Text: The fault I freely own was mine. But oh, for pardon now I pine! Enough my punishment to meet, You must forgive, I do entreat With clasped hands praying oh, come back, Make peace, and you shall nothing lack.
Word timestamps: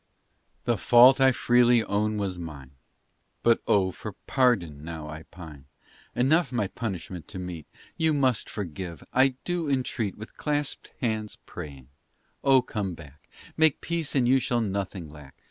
The 0.63 0.79
fault 0.79 1.21
I 1.21 1.31
freely 1.31 1.83
own 1.83 2.17
was 2.17 2.39
mine. 2.39 2.71
But 3.43 3.61
oh, 3.67 3.91
for 3.91 4.13
pardon 4.25 4.83
now 4.83 5.07
I 5.07 5.21
pine! 5.29 5.65
Enough 6.15 6.51
my 6.51 6.65
punishment 6.65 7.27
to 7.27 7.37
meet, 7.37 7.67
You 7.97 8.11
must 8.11 8.49
forgive, 8.49 9.03
I 9.13 9.35
do 9.43 9.69
entreat 9.69 10.17
With 10.17 10.37
clasped 10.37 10.89
hands 11.01 11.37
praying 11.45 11.89
oh, 12.43 12.63
come 12.63 12.95
back, 12.95 13.29
Make 13.55 13.79
peace, 13.79 14.15
and 14.15 14.27
you 14.27 14.39
shall 14.39 14.59
nothing 14.61 15.07
lack. 15.11 15.35